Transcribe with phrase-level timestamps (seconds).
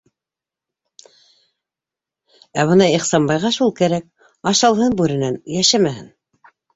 [2.63, 4.07] Ә бына Ихсанбайға шул кәрәк:
[4.53, 6.09] ашалһын бүренән, йәшәмәһен!